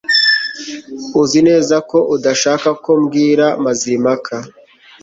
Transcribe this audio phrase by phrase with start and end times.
[1.21, 4.35] Uzi neza ko udashaka ko mbwira Mazimpaka